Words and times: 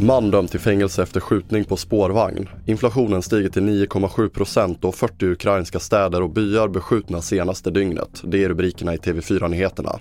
Man 0.00 0.30
dömd 0.30 0.50
till 0.50 0.60
fängelse 0.60 1.02
efter 1.02 1.20
skjutning 1.20 1.64
på 1.64 1.76
spårvagn. 1.76 2.48
Inflationen 2.66 3.22
stiger 3.22 3.48
till 3.48 3.62
9,7 3.62 4.28
procent 4.28 4.84
och 4.84 4.94
40 4.94 5.26
ukrainska 5.26 5.78
städer 5.78 6.22
och 6.22 6.30
byar 6.30 6.68
beskjutna 6.68 7.22
senaste 7.22 7.70
dygnet. 7.70 8.22
Det 8.24 8.44
är 8.44 8.48
rubrikerna 8.48 8.94
i 8.94 8.96
TV4-nyheterna. 8.96 9.98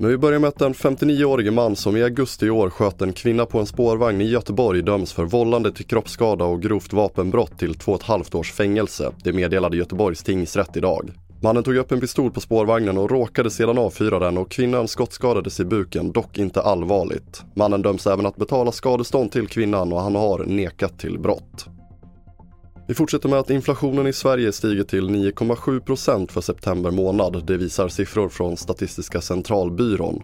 Men 0.00 0.10
vi 0.10 0.18
börjar 0.18 0.38
med 0.38 0.48
att 0.48 0.60
en 0.60 0.74
59-årige 0.74 1.50
man 1.50 1.76
som 1.76 1.96
i 1.96 2.02
augusti 2.02 2.46
i 2.46 2.50
år 2.50 2.70
sköt 2.70 3.02
en 3.02 3.12
kvinna 3.12 3.46
på 3.46 3.58
en 3.58 3.66
spårvagn 3.66 4.20
i 4.20 4.24
Göteborg 4.24 4.82
döms 4.82 5.12
för 5.12 5.24
vållande 5.24 5.72
till 5.72 5.86
kroppsskada 5.86 6.44
och 6.44 6.62
grovt 6.62 6.92
vapenbrott 6.92 7.58
till 7.58 7.74
två 7.74 7.92
och 7.92 8.00
ett 8.00 8.06
halvt 8.06 8.34
års 8.34 8.52
fängelse. 8.52 9.12
Det 9.24 9.32
meddelade 9.32 9.76
Göteborgs 9.76 10.22
tingsrätt 10.22 10.76
idag. 10.76 11.10
Mannen 11.42 11.62
tog 11.62 11.76
upp 11.76 11.92
en 11.92 12.00
pistol 12.00 12.30
på 12.30 12.40
spårvagnen 12.40 12.98
och 12.98 13.10
råkade 13.10 13.50
sedan 13.50 13.78
avfyra 13.78 14.18
den 14.18 14.38
och 14.38 14.50
kvinnan 14.50 14.88
skottskadades 14.88 15.60
i 15.60 15.64
buken, 15.64 16.12
dock 16.12 16.38
inte 16.38 16.62
allvarligt. 16.62 17.42
Mannen 17.54 17.82
döms 17.82 18.06
även 18.06 18.26
att 18.26 18.36
betala 18.36 18.72
skadestånd 18.72 19.32
till 19.32 19.48
kvinnan 19.48 19.92
och 19.92 20.00
han 20.00 20.14
har 20.14 20.44
nekat 20.44 20.98
till 20.98 21.18
brott. 21.18 21.66
Vi 22.88 22.94
fortsätter 22.94 23.28
med 23.28 23.38
att 23.38 23.50
inflationen 23.50 24.06
i 24.06 24.12
Sverige 24.12 24.52
stiger 24.52 24.84
till 24.84 25.08
9,7 25.10 26.26
% 26.26 26.32
för 26.32 26.40
september 26.40 26.90
månad. 26.90 27.46
Det 27.46 27.56
visar 27.56 27.88
siffror 27.88 28.28
från 28.28 28.56
Statistiska 28.56 29.20
centralbyrån. 29.20 30.22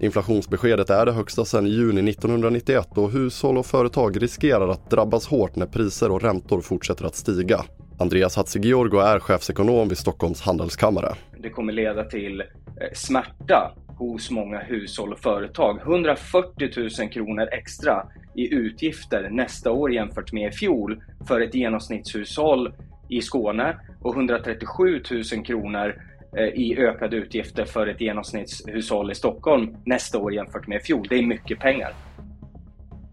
Inflationsbeskedet 0.00 0.90
är 0.90 1.06
det 1.06 1.12
högsta 1.12 1.44
sedan 1.44 1.66
juni 1.66 2.10
1991 2.10 2.88
och 2.98 3.10
hushåll 3.10 3.58
och 3.58 3.66
företag 3.66 4.22
riskerar 4.22 4.68
att 4.68 4.90
drabbas 4.90 5.26
hårt 5.26 5.56
när 5.56 5.66
priser 5.66 6.10
och 6.10 6.22
räntor 6.22 6.60
fortsätter 6.60 7.04
att 7.04 7.16
stiga. 7.16 7.64
Andreas 7.98 8.36
Hatzigeorgo 8.36 8.98
är 8.98 9.18
chefsekonom 9.18 9.88
vid 9.88 9.98
Stockholms 9.98 10.42
handelskammare. 10.42 11.14
Det 11.38 11.50
kommer 11.50 11.72
leda 11.72 12.04
till 12.04 12.40
eh, 12.40 12.46
smärta 12.94 13.74
hos 13.98 14.30
många 14.30 14.58
hushåll 14.58 15.12
och 15.12 15.18
företag. 15.18 15.80
140 15.82 16.70
000 17.00 17.10
kronor 17.10 17.48
extra 17.52 18.06
i 18.34 18.54
utgifter 18.54 19.28
nästa 19.30 19.70
år 19.70 19.92
jämfört 19.92 20.32
med 20.32 20.52
i 20.52 20.56
fjol 20.56 21.02
för 21.28 21.40
ett 21.40 21.54
genomsnittshushåll 21.54 22.74
i 23.08 23.22
Skåne 23.22 23.76
och 24.02 24.14
137 24.16 25.02
000 25.10 25.44
kronor 25.44 26.02
eh, 26.36 26.44
i 26.44 26.76
ökade 26.78 27.16
utgifter 27.16 27.64
för 27.64 27.86
ett 27.86 28.00
genomsnittshushåll 28.00 29.10
i 29.10 29.14
Stockholm 29.14 29.76
nästa 29.84 30.18
år 30.18 30.34
jämfört 30.34 30.66
med 30.66 30.80
i 30.80 30.84
fjol. 30.84 31.06
Det 31.10 31.16
är 31.16 31.22
mycket 31.22 31.58
pengar. 31.58 31.92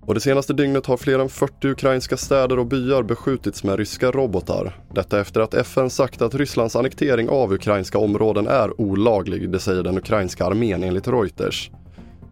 Och 0.05 0.13
det 0.13 0.19
senaste 0.19 0.53
dygnet 0.53 0.85
har 0.85 0.97
fler 0.97 1.19
än 1.19 1.29
40 1.29 1.67
ukrainska 1.67 2.17
städer 2.17 2.59
och 2.59 2.65
byar 2.65 3.03
beskjutits 3.03 3.63
med 3.63 3.77
ryska 3.79 4.11
robotar. 4.11 4.77
Detta 4.93 5.19
efter 5.19 5.41
att 5.41 5.53
FN 5.53 5.89
sagt 5.89 6.21
att 6.21 6.35
Rysslands 6.35 6.75
annektering 6.75 7.29
av 7.29 7.53
ukrainska 7.53 7.97
områden 7.97 8.47
är 8.47 8.81
olaglig, 8.81 9.49
det 9.49 9.59
säger 9.59 9.83
den 9.83 9.97
ukrainska 9.97 10.45
armén 10.45 10.83
enligt 10.83 11.07
Reuters. 11.07 11.71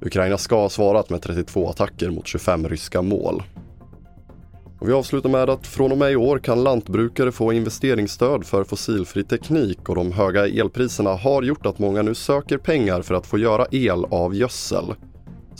Ukraina 0.02 0.38
ska 0.38 0.56
ha 0.56 0.70
svarat 0.70 1.10
med 1.10 1.22
32 1.22 1.70
attacker 1.70 2.10
mot 2.10 2.28
25 2.28 2.68
ryska 2.68 3.02
mål. 3.02 3.44
Och 4.80 4.90
vi 4.90 4.94
avslutar 4.94 5.30
med 5.30 5.50
att 5.50 5.68
från 5.68 5.92
och 5.92 5.98
med 5.98 6.12
i 6.12 6.16
år 6.16 6.40
kan 6.40 6.64
lantbrukare 6.64 7.32
få 7.32 7.54
investeringsstöd 7.54 8.46
för 8.46 8.64
fossilfri 8.64 9.24
teknik 9.24 9.90
och 9.90 9.96
de 9.96 10.12
höga 10.12 10.48
elpriserna 10.48 11.10
har 11.10 11.44
gjort 11.44 11.66
att 11.66 11.80
många 11.80 12.02
nu 12.02 12.16
söker 12.16 12.58
pengar 12.58 13.02
för 13.02 13.16
att 13.16 13.28
få 13.28 13.38
göra 13.38 13.66
el 13.72 14.06
av 14.10 14.36
gödsel. 14.36 14.86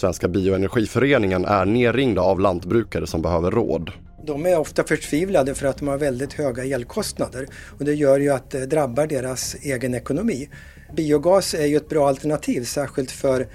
Svenska 0.02 0.27
bioenergiföreningen 0.27 1.45
är 1.45 1.66
nerringda 1.66 2.21
av 2.21 2.39
lantbrukare 2.39 3.07
som 3.07 3.21
behöver 3.21 3.52
råd. 3.52 3.91
De 4.25 4.45
är 4.45 4.59
ofta 4.59 4.83
förtvivlade 4.83 5.55
för 5.55 5.67
att 5.67 5.77
de 5.77 5.88
har 5.88 5.97
väldigt 5.97 6.33
höga 6.33 6.66
elkostnader 6.66 7.47
och 7.80 7.85
det 7.85 7.93
gör 7.93 8.19
ju 8.19 8.30
att 8.30 8.49
det 8.49 8.66
drabbar 8.66 9.08
deras 9.08 9.55
egen 9.61 9.93
ekonomi. 9.93 10.49
Biogas 10.95 11.53
är 11.53 11.66
ju 11.66 11.77
ett 11.77 11.89
bra 11.89 12.08
alternativ, 12.08 12.63
särskilt 12.63 13.11
för 13.11 13.47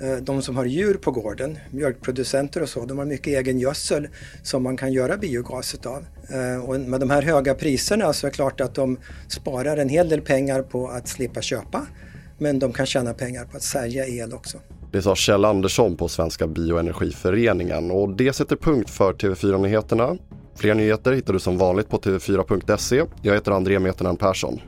eh, 0.00 0.16
de 0.16 0.42
som 0.42 0.56
har 0.56 0.64
djur 0.64 0.94
på 0.94 1.10
gården, 1.10 1.58
mjölkproducenter 1.70 2.62
och 2.62 2.68
så, 2.68 2.84
de 2.86 2.98
har 2.98 3.04
mycket 3.04 3.26
egen 3.26 3.58
gödsel 3.58 4.08
som 4.42 4.62
man 4.62 4.76
kan 4.76 4.92
göra 4.92 5.16
biogas 5.16 5.74
av. 5.74 6.04
Eh, 6.30 6.64
och 6.64 6.80
med 6.80 7.00
de 7.00 7.10
här 7.10 7.22
höga 7.22 7.54
priserna 7.54 8.12
så 8.12 8.26
är 8.26 8.30
det 8.30 8.34
klart 8.34 8.60
att 8.60 8.74
de 8.74 8.98
sparar 9.28 9.76
en 9.76 9.88
hel 9.88 10.08
del 10.08 10.20
pengar 10.20 10.62
på 10.62 10.88
att 10.88 11.08
slippa 11.08 11.42
köpa, 11.42 11.86
men 12.38 12.58
de 12.58 12.72
kan 12.72 12.86
tjäna 12.86 13.14
pengar 13.14 13.44
på 13.44 13.56
att 13.56 13.62
sälja 13.62 14.06
el 14.06 14.32
också. 14.32 14.58
Det 14.92 15.02
sa 15.02 15.14
Kjell 15.14 15.44
Andersson 15.44 15.96
på 15.96 16.08
Svenska 16.08 16.46
Bioenergiföreningen 16.46 17.90
och 17.90 18.08
det 18.08 18.32
sätter 18.32 18.56
punkt 18.56 18.90
för 18.90 19.12
TV4-nyheterna. 19.12 20.16
Fler 20.56 20.74
nyheter 20.74 21.12
hittar 21.12 21.32
du 21.32 21.38
som 21.38 21.58
vanligt 21.58 21.88
på 21.88 21.98
tv4.se. 21.98 23.02
Jag 23.22 23.34
heter 23.34 23.52
André 23.52 23.78
Metenen 23.78 24.16
Persson. 24.16 24.60